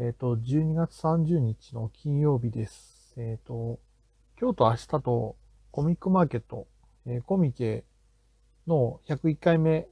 [0.00, 3.14] えっ、と、12月30日の金曜日です。
[3.16, 3.80] えっ、と、
[4.40, 5.36] 今日と明日と
[5.72, 6.68] コミックマーケット、
[7.04, 7.84] えーコミケ
[8.68, 9.88] の101回目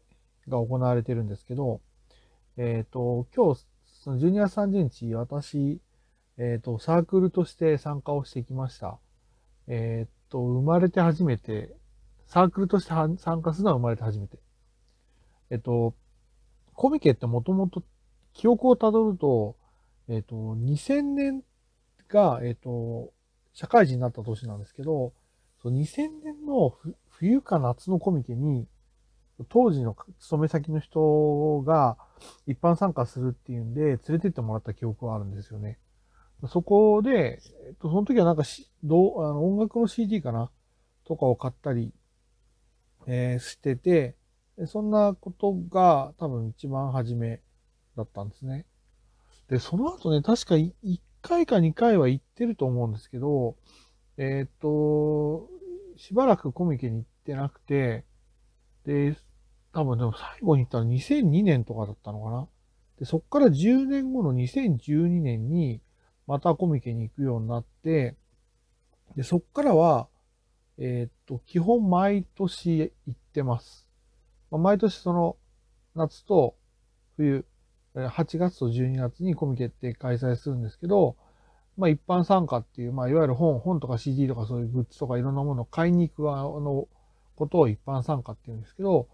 [0.46, 1.80] が行われてるんですけど、
[2.56, 3.66] えっ、と、今日、
[4.04, 5.80] その12月30日、私、
[6.38, 9.00] えっ、と、サークルとして参加をしてきました。
[9.66, 11.74] えっ、と、生まれて初めて、
[12.28, 14.38] サークルとして参加するのは生まれて初めて。
[15.50, 15.96] えっ、と、
[16.74, 17.82] コミケってもともと
[18.34, 19.56] 記憶をたどると、
[20.08, 21.42] えっ、と、2000年
[22.08, 23.12] が、えっ、と、
[23.52, 25.12] 社会人になった年なんですけど、
[25.62, 26.74] そう2000年の
[27.08, 28.68] 冬か夏のコミケに、
[29.48, 31.98] 当時の勤め先の人が
[32.46, 35.78] 一般参加するっていうんで、連れてってもらった記憶があるんですよね。
[36.48, 40.50] そこで、えっと、その時はなんかし、どう、あの、音楽の CD かな
[41.04, 41.92] とかを買ったり、
[43.06, 44.16] えーしてて、
[44.66, 47.40] そんなことが多分一番初め
[47.96, 48.66] だったんですね。
[49.48, 50.72] で、その後ね、確か1
[51.22, 53.56] 回か2回は行ってると思うんですけど、
[54.16, 55.48] えーっと、
[55.96, 58.04] しばらくコミケに行ってなくて、
[58.84, 59.16] で、
[59.72, 62.48] 多分でも最後に行ったの2002年とかだったのかな。
[62.98, 65.80] で、そっから10年後の2012年に、
[66.26, 68.16] またコミケに行くようになって、
[69.16, 70.08] で、そっからは、
[70.78, 73.86] えーっと、基本毎年行ってます。
[74.50, 75.36] まあ毎年その、
[75.94, 76.56] 夏と
[77.16, 77.46] 冬、
[77.96, 81.16] 8月と12月にコミケって開催するんですけど、
[81.78, 86.88] まあ一般参加っていう、まあいわゆる本、本とか CD とかそういうグッズとかいろんなものを買いに行く側の
[87.36, 89.08] ことを一般参加っていうんですけど、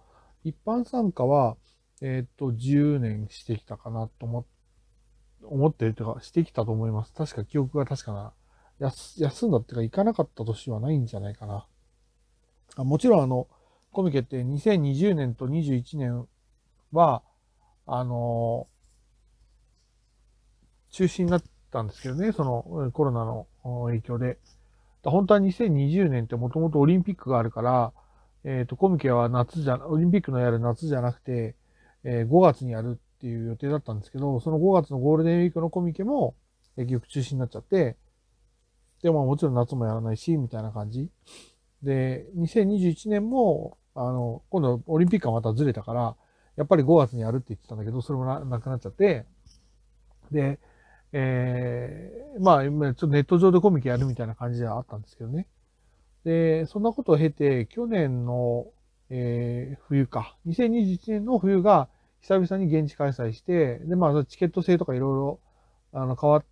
[0.44, 1.56] 一般参加は、
[2.00, 4.44] えーっと、10年してきたかなと思っ
[5.44, 7.12] 思ってるというか、してきたと思います。
[7.12, 8.32] 確か記憶が確かな。
[8.78, 11.66] 休休んだっていうか、行かなかった年はないんじゃないかな。
[12.76, 13.48] あもちろん、あの、
[13.92, 16.26] コミケって2020年と21年
[16.92, 17.22] は、
[17.86, 18.68] あの
[20.92, 23.46] 中止になったんですけどね、そのコロナの
[23.86, 24.38] 影響で。
[25.02, 27.92] 本当は2020年ってもともとオリンピックがあるから、
[28.44, 31.56] えっ、と、コミケは夏じゃ、オリンピックのやる夏じゃなくて、
[32.04, 36.34] えー5月にやるっていう予定だったんですけど、その5月のゴールデンウィークのコミケも、
[36.76, 37.96] 結局中止になっちゃって、
[39.02, 41.10] でももちろん夏もやらないし、みたいな感じ。
[41.82, 46.16] で、2021年も、あの、今度オリンピックがまたずれたから、
[46.56, 49.24] やっぱり5月にやるって言ってたんだけど、それもなくなっちゃって、
[50.30, 50.58] で、
[51.12, 55.46] えーまあ、ちょっとネット上でコミケやるみたいな感じではあったんですけどね。
[56.24, 58.66] で、そんなことを経て、去年の、
[59.10, 61.88] えー冬か、2021年の冬が
[62.22, 65.40] 久々に現地開催して、で、まあ、チケット制とかいろいろ、
[65.92, 66.44] あの、変わっ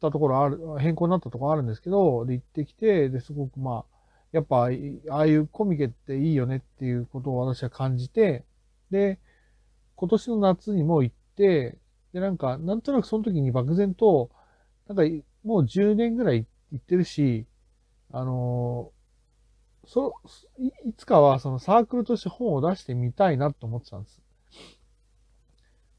[0.00, 3.98] たところある、変更になったところあるんですけど、で、行ってきて、で、すごくまあ、
[4.32, 8.44] やっぱ、ああいうコミケっていいよねっていうことを私は感じて、
[8.90, 9.18] で、
[9.96, 11.78] 今年の夏にも行って、
[12.12, 14.30] で、なんか、なんとなくその時に漠然と、
[14.88, 15.04] なんか、
[15.44, 17.46] もう10年ぐらい行ってるし、
[18.12, 20.14] あのーそ、
[20.58, 24.20] いつかはそのサークルとして本を出してみたいなと思ってたんです。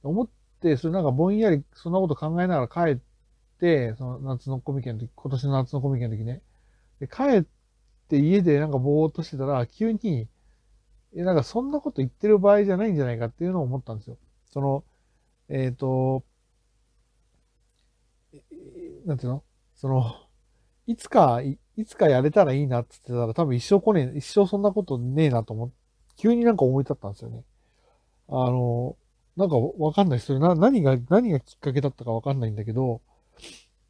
[0.04, 0.30] 思っ
[0.62, 3.00] て、それなんかぼんやりそんなこと考えながら帰っ
[3.60, 6.42] て、その夏のコミケの時、今年の夏のコミケの時ね。
[7.00, 7.46] で、帰っ
[8.10, 10.28] て家でなんかぼーっとしてたら、急に、
[11.16, 14.18] え、なんかそんなこと言ってる場合じゃないんじゃないかっていうのを思ったんですよ。
[14.52, 14.84] その、
[15.50, 16.24] えっ、と、
[18.34, 19.44] ええなんていうの？
[19.76, 20.16] その、
[20.86, 25.76] いつか、いいつかやれたらいいなって言ってたら多分一生来ねえ、一生そんなことねえなと思って、
[26.18, 27.44] 急になんか思い立ったんですよね。
[28.28, 28.98] あの、
[29.38, 30.20] なんかわかんない。
[30.20, 33.02] それな、何が、何がきっかけだったかわかんないんだけど、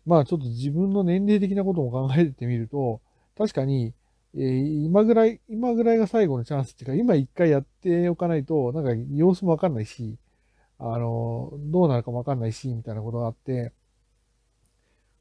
[0.05, 3.01] まあちょっと自分の年齢的なことも考えてみると、
[3.37, 3.93] 確かに、
[4.35, 10.17] えー今ぐらい、今ぐらいが最後のチャンスっていうか、今一回やっておかないと、なんか様子もわかんないし、
[10.79, 13.73] あの、どうなるかもわかんないし、みたいなことがあって、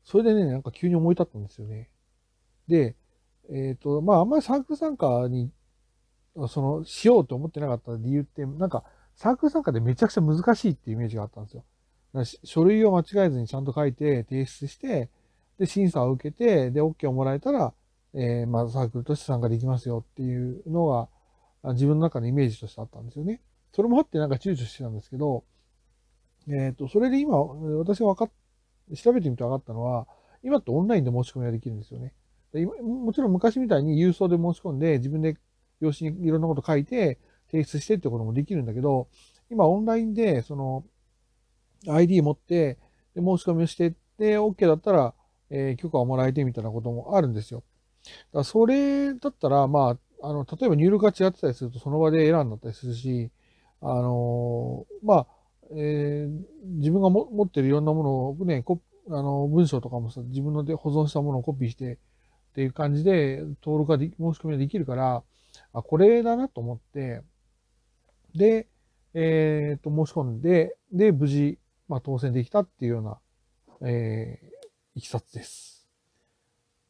[0.05, 1.91] それでね、なんか急に思い立ったんですよね。
[2.69, 2.97] で、
[3.51, 5.51] えっ、と、まああんまりサークル参加に、
[6.49, 8.85] その、しようと思ってなかった理由って、なんか、
[9.17, 11.65] サークル参加でめちゃくちゃ難しいっていうイメージがあったんですよ。
[12.45, 15.11] 書類を間違えずにちゃんと書いて提出して、
[15.59, 17.75] で、審査を受けて、で、OK をもらえたら、
[18.15, 21.09] えーまあ、サークルとして参加できますよっていうのが、
[21.73, 23.41] 自分の中のイメージとしてあったんですよね。
[23.73, 25.45] それもあってなんか躊躇してたんですけど、
[26.51, 28.31] えっ、と、それで今、私が分かっ、
[28.97, 30.07] 調べてみて分かったのは、
[30.43, 32.15] 今ってオンラインで申し込みができるんですよね。
[32.55, 35.37] 今もちろん昔みたいに郵送で申し込んで、自分で
[35.81, 37.19] 用紙にいろんなこと書いて、
[37.51, 39.09] 提出してってこともできるんだけど、
[39.51, 40.85] 今オンラインで、その、
[41.87, 42.79] ID 持って、
[43.15, 45.15] で申し込みをして、で、OK だったら、
[45.51, 47.63] えー許可をもらえてみたいなこともあるんですよ。
[48.05, 53.31] だからそれだったら、まあ、あの、例えば入力が違ってたりすると、その場でエラーになったりするし、
[53.81, 55.27] あのーまあ、
[55.73, 56.45] えー、
[56.79, 58.81] 自分がも持ってるいろんなものをね、こ
[59.11, 61.99] あの文章とかもさ、自分ので保存したものをコピーしてっ
[62.55, 65.23] ていう感じで登録がで申し込みができるから、
[65.73, 67.23] あ、これだなと思って、
[68.35, 68.69] で、
[69.15, 75.89] えっ、ー、と、申し込んで、で、無事、まあ、当選できたっていうような、えー、いきさつです。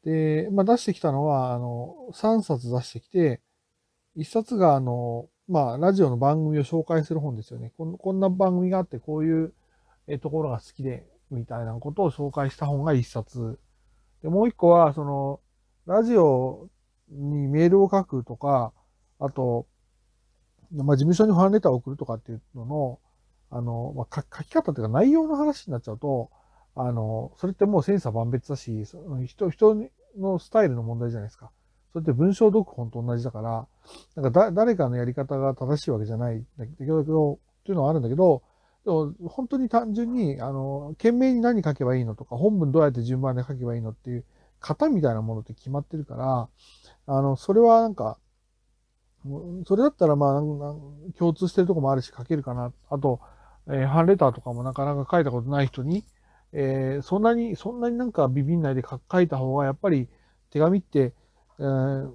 [0.05, 3.41] で、まあ、出してきたのは、あの、3冊出してきて、
[4.17, 7.73] 1冊が、あの、まあ、ラジオの番組を紹介する本ですよね。
[7.77, 9.55] こんな番組があって、こういう、
[10.21, 13.59] ところが好きで、みたいなことを紹介した本が1冊。
[14.23, 15.41] で、もう1個は、その、
[15.87, 16.69] ラジオ
[17.09, 18.73] にメールを書くとか、
[19.19, 19.67] あと、
[20.71, 23.01] まあ、事務所にファンレターを送るとかっていうのの、
[23.51, 26.31] あの、まあ、書き方っていうか内容の話になっちゃうと、
[26.75, 31.51] あの、それってもう千差万別だし、その人、人のスタイルの問題じゃないですか。
[31.93, 33.67] それって文章読本と同じだから、
[34.23, 37.05] なんか誰かのやり方が正しいわけじゃないんだけど、っ
[37.65, 38.43] ていうのはあるんだけど、
[38.85, 44.25] でも本当に単純に、あの、懸命に何書けばいいのとか、本文どうやって順番で書けばいいのっていう
[44.61, 46.49] 型みたいなものって決まってるから、
[47.07, 48.19] あの、それはなんか、
[49.67, 50.43] それだったらまあ、
[51.19, 52.73] 共通してるとこもあるし書けるかな。
[52.89, 53.21] あと、
[53.67, 56.05] えー、ファンレターとかもなかなか書いたことない人に、
[56.53, 60.09] えー、そんなに、そんなになんかビビんないで書いた方が、やっぱり
[60.51, 61.13] 手紙って、
[61.59, 62.13] えー、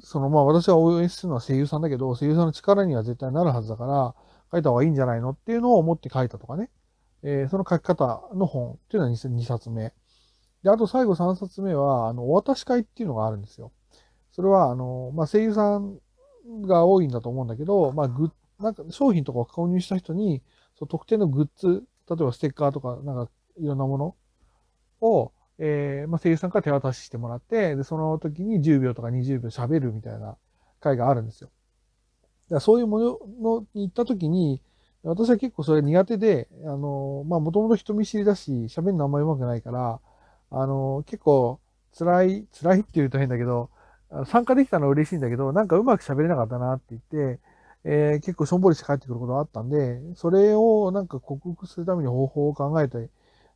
[0.00, 4.14] そのまあ私が応援するのは声優さんだけど、声優さんの力には絶対なるはずだから、
[4.50, 6.70] 書いた方がいいんじゃないのっていうのを思って書いたとかね。
[7.22, 9.92] えー、その書き方の本っていうのは 2, 2冊目。
[10.62, 13.72] で、あと最後3冊目は、あの、お渡し会っていうのがあるんですよ。
[14.30, 15.98] それは、あの、まあ、声優さん
[16.62, 20.42] が多いんだと思うんだけど、まあ、グなんか商品とかを購入した人に、
[20.76, 24.16] その特定のグッズ、例えばステッカーとか、なんかいろんなもの
[25.00, 30.36] を、えー、まあ、声優さんから手渡ししてもらって、で、その時に10秒とか20秒喋るみたいな
[30.80, 31.50] 会があるんですよ。
[32.48, 34.62] だからそういうものに行った時に、
[35.02, 40.00] 私は結構それ苦手で、あの、まあ、もともと人見知りだし、喋るのあんまり上手くないから、
[40.50, 41.60] あの、結構
[41.96, 43.70] 辛い、辛いって言うと変だけど、
[44.26, 47.02] 参加できたのは嬉しいんだけど、なんかうまく喋れなかったなって言っ
[47.36, 47.40] て、
[47.84, 53.08] えー、結構しょんぼりして帰ってくることがあったんで、それをなんか克服するために方法を考えて、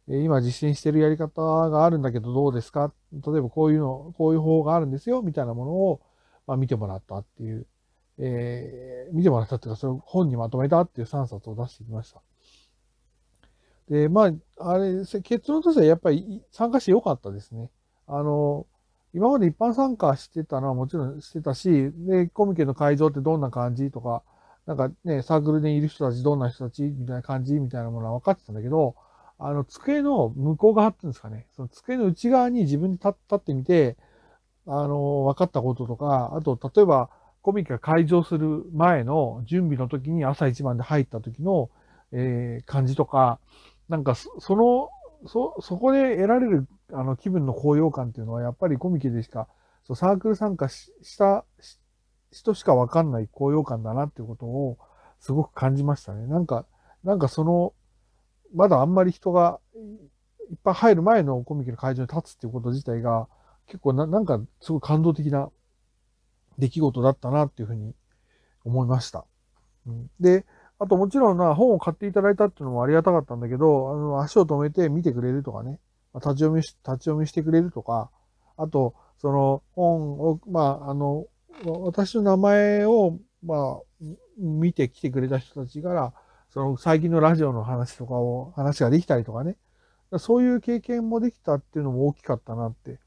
[0.09, 2.93] 今実践してるやり方があるんだけどどうですか？
[3.13, 6.01] 例えばこういうの、こういう方法があるんですよ、みたいなものを、
[6.47, 7.67] まあ、見てもらったっていう、
[8.19, 12.21] えー、見てもらったっていうか、それを本にまとめたっていう3冊を出してきました。
[13.89, 17.71] で、まあ、あれ、結論としてはやっぱり参加してよかったですね。
[18.07, 18.67] あの、
[19.15, 24.23] 今まで一般参加してたのはもちろんしてたし、で、コミケの会場ってどんな感じとか、
[24.67, 28.95] なんかね、サークルでいる人たちどんな人たちみたいな感じみたいなものは分かってたんだけど、
[29.45, 33.97] あの、机の向こう側っていうんですかね、その机の内側に自分で立ってみて、
[34.67, 37.11] あの、分かったこととか、あと、例えば、
[37.43, 41.71] コミケが会場する前の準備の時に朝一番で入った時の、
[42.13, 43.41] えー、感じとか、
[43.89, 44.91] なんか、その、
[45.27, 49.49] そ、そこで得られるあの気分の高揚感っていうのはやっぱりコミケでしか、
[49.85, 51.45] そうサークル参加した
[52.31, 54.79] 人しかわかんない高揚感だなっていうことを
[55.21, 56.27] すごく感じましたね。
[56.27, 56.67] なんか、
[57.05, 57.73] なんかその、
[58.55, 59.59] まだあんまり人が
[60.51, 63.29] いっぱい入る前のコミケの会場に立つっていうこと自体が
[63.67, 65.51] 結構ななんかすごい感動的な
[66.59, 67.95] 出来事だったなっていうふうに
[68.65, 69.25] 思いました。
[69.87, 70.45] うん、で、
[70.79, 75.79] あともちろんな本を買っていただいたっていうのもありがたかったんだけど、あの足を止めて見てくれるとかね、
[76.15, 78.11] 立ち読みし、立ち読みしてくれるとか、
[78.57, 81.27] あと、その本を、まあ、あの、
[81.65, 84.05] 私の名前を、まあ、
[84.37, 86.13] 見てきてくれた人たちから、
[86.53, 89.57] その最近のラジオの話とかを、話ができたりとかね。
[90.19, 92.99] そういう経験もできたっていうのも大きかったなって。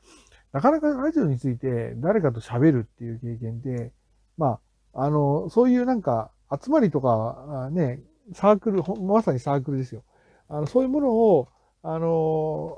[0.52, 3.92] なかなかラジオについて誰かと喋るっていう経験で、
[4.36, 4.60] ま
[4.94, 8.02] あ、あの、そういうなんか集まりとか、ね、
[8.34, 10.04] サークル、まさにサークルですよ。
[10.50, 11.50] あの、そういうものを、
[11.84, 12.76] あの、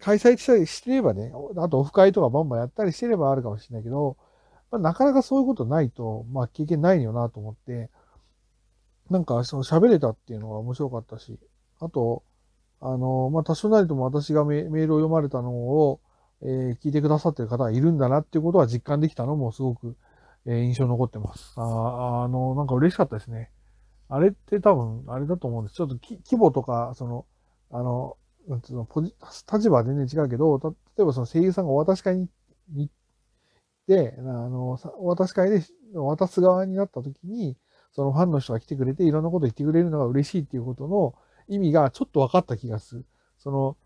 [0.00, 4.18] 開催したりしてればね、あとオフ会とかバンバンやったりしてればあるかもしれないけど、
[4.70, 7.88] まあ、なかなかそういうことないと、まあ経験ないよなと思って、
[9.10, 11.38] なんかその喋れたっていうのが面白かったし、
[11.80, 12.22] あと、
[12.80, 16.00] あの、まあ多少なりとも私がメールを読まれたのを、
[16.42, 19.96] えー、聞いてくださってる方がいるんだなっていうことは実感できたのもすごく、
[20.46, 21.52] えー、印象残ってます。
[21.56, 23.50] ああの、なんか嬉しかったですね。
[24.08, 25.76] あれって多分、あれだと思うんです。
[25.76, 27.26] ちょっと規模とか、その、
[27.70, 28.16] あの、
[28.48, 29.14] なんつうの、ポジ、
[29.52, 32.28] 立場は全然違うけど、た例えばその声優さんがお渡し会に
[32.74, 32.92] 行っ
[33.86, 35.62] て、あの、お渡し会で
[35.94, 37.56] 渡す側になった時に、
[37.92, 41.14] そのファンの人が来てくれていろんなこと言ってくれるのが嬉しいっていうことの
[41.48, 43.04] 意味がちょっと分かった気がする。
[43.38, 43.76] その、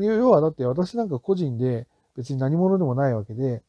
[0.00, 3.62] 要はだって私なんか個人で別に何者でもないわけで、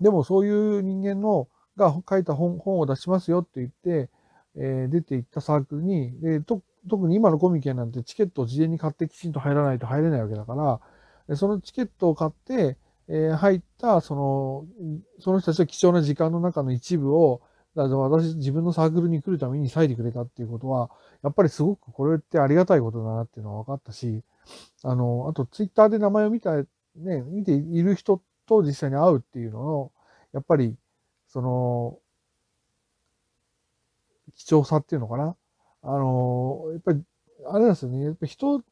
[0.00, 4.10] でもそういう人間のが書いた本本を出しますよって言って、
[4.56, 10.80] えー、出ていったサークルに、で、と特に今のコミケなんてチケットを事前に買ってきちんと入らないと入れないわけだか
[11.28, 12.76] ら、そのチケットを買って、
[13.08, 14.66] えー、入った、その、
[15.20, 17.42] その人たちは貴重な時間の中の一部を、
[17.84, 20.90] だから私、自分のサークルに来るために割いてくれたっていうことは、
[21.22, 24.22] やっぱりすごくこれってありがたいことだなっていうのは分かったし、
[24.84, 26.66] あの、あとツイッターで名前を見た、ね、
[27.26, 29.92] 見ている人と実際に会うっていうのの、
[30.32, 30.76] やっぱり、
[31.28, 31.98] その、
[34.34, 35.36] 貴重さっていうのかな。
[35.82, 37.02] あの、やっぱり、
[37.46, 38.04] あれなんですよね。
[38.04, 38.62] やっぱ人、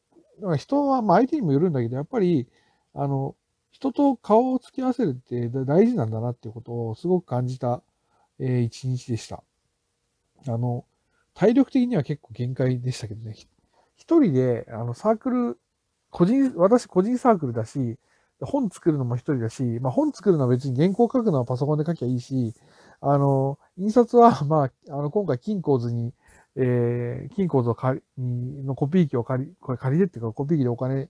[0.57, 2.47] 人は、まあ相手にもよるんだけど、やっぱり、
[2.93, 3.35] あの、
[3.71, 7.83] 人と顔を付き合わせるって大事なんだなっていうことをすごく感じた、
[8.39, 9.43] えー、一日でした。
[10.47, 10.85] あの、
[11.33, 13.35] 体力的には結構限界でしたけどね。
[13.95, 15.59] 一人で、あの、サークル、
[16.09, 17.97] 個人、私個人サークルだし、
[18.41, 22.53] 本作るのも一人だし、まあ本作るのは別に原稿書くのはパソコンで書きゃいいし、
[23.01, 26.13] あの、印刷は、 まあ、あの、今回、金庫図に、
[26.55, 31.09] えー、金庫図を借り、のコピー機を借り、これ借りてっていうか、コピー機でお金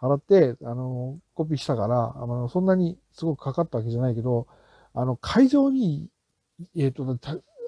[0.00, 4.46] 払って、あの、コピーしたから、あの、そんなにすごくかかったわけじゃないけど、
[4.94, 6.08] あの、会場に、
[6.76, 7.18] えっ、ー、と、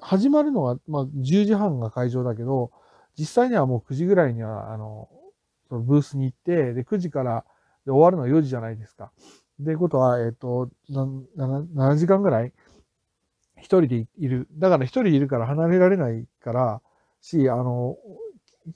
[0.01, 2.71] 始まるのは、まあ、10時半が会場だけど、
[3.17, 5.09] 実際にはもう9時ぐらいには、あの、
[5.67, 7.45] そのブースに行って、で、9時から
[7.85, 9.11] で終わるのは4時じゃないですか。
[9.59, 11.25] で、ことは、えっ、ー、と、7,
[11.75, 12.53] 7時間ぐらい
[13.57, 14.47] 一人でいる。
[14.53, 16.81] だから一人いるから離れられないから、
[17.21, 17.97] し、あの、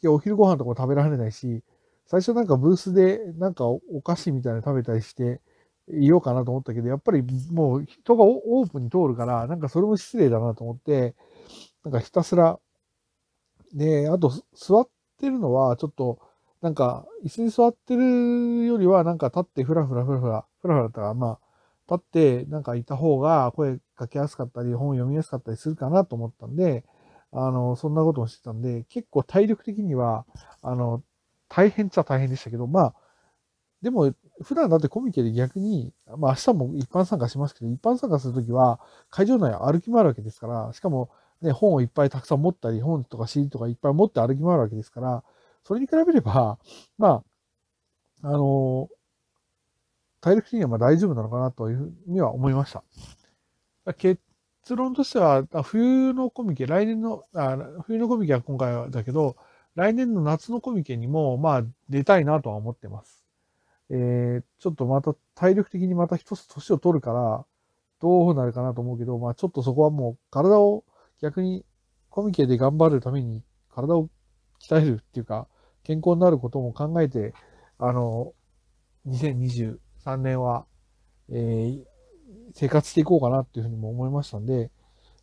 [0.06, 1.64] お昼ご飯とか食べられないし、
[2.06, 5.42] 最初なんかブースでなんかお菓子みたいなの食べたりして
[5.92, 11.16] いようかなと思ったけど、やっぱりもう人がオープンに通るから、なんかそれも失礼だなと思って、
[11.84, 12.60] なんかひたすら、
[13.74, 16.20] で、あと座ってるのはちょっと、
[16.62, 26.86] なんか椅子に座ってるよりはなんか立ってふらふらふらふら、ふらふらだったら、まあ、立ってなんかいた方が声かけやすかったり、本読みやすかったりするかなと思ったんで、
[27.32, 30.26] あの、そんなこともしてたんで、結構体力的には、
[30.62, 31.04] あの、
[31.50, 32.96] 大変っちゃ大変でしたけど、まあ、
[33.84, 41.10] でも、普段だってコミケで逆に、まあ明日も一般参加しますけど、一般参加するときは会場内歩き回るわけですから、しかも
[41.42, 45.24] ね、本をいっぱいたくさん持ったり、本とか CD とかいっぱい持って歩き回るわけですから、
[45.66, 46.58] それに比べれば、
[46.98, 47.24] ま
[48.24, 48.88] あ、あの、
[50.22, 52.84] 体力的にはまあ大丈夫なのかなというふうには思いました。
[53.98, 54.22] 結
[54.70, 59.36] 論としては、冬のコミケ、来年の、あ冬のコミケは今回はだけど、
[59.76, 63.23] 来年の夏のコミケにも、まあ、出たいなとは思ってます。
[63.96, 67.46] えー、ちょっとまた体力的にまた一つ年を取るから、
[68.02, 70.84] どうなるかなと思うけど、まあちょっとそこはもう体を
[71.22, 71.64] 逆に
[72.10, 74.10] コミケで頑張るために体を
[74.60, 75.48] 鍛えるっていうか、
[75.84, 77.36] 健康になることも考えて、
[77.78, 78.34] あの、
[79.08, 79.78] 2023
[80.18, 80.66] 年は、
[81.30, 81.84] えー、
[82.56, 84.72] 生活していこうかなっていうふうにも思いましたんで、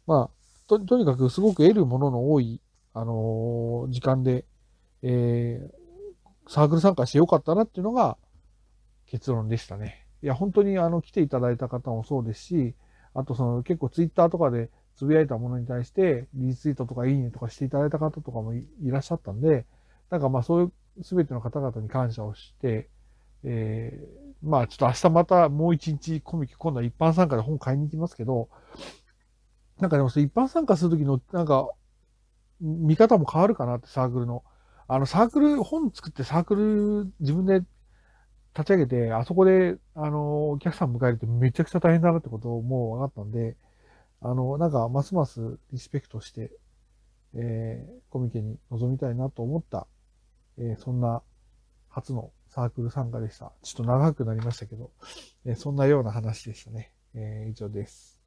[0.06, 2.60] まあ、と、とにかくすごく得るものの多い、
[2.94, 4.44] あのー、時間で、
[5.02, 8.16] えー、サークル参加してよかったなっていうのが
[9.10, 10.06] 結論でしたね。
[10.22, 12.74] いや、本当にあの、来ていただいた方もそうですし、
[13.12, 19.66] あとその結構ツイッターとかでつぶやいたものに対して、リツイートとかいいねとかしていただいた方とかもいらっしゃったんで、
[20.10, 22.88] なんかまあそういうすべての方々に感謝をして、
[23.42, 28.48] えー、まあちょっと明日またもう一日コミケ今度は一般参加で本買いに行きますけど、
[29.80, 31.68] なんかでも一般参加するときのなんか
[32.60, 34.44] 見方も変わるかなってサークルの。
[34.92, 37.62] あのサークル、本作ってサークル自分で
[38.56, 43.56] 立ち上げて、あそこで、あの、お客さん迎えるとめちゃくちゃ大変だなってことをもう分かったんで、
[44.20, 46.52] あの、なんか、ますますリスペクトして、
[47.34, 49.86] えー、コミケに臨みたいなと思った、
[50.58, 51.22] えー、そんな
[51.88, 53.52] 初のサークル参加でした。
[53.62, 54.90] ちょっと長くなりましたけど、
[55.46, 56.92] えー、そんなような話でしたね。
[57.14, 58.19] えー、以上です。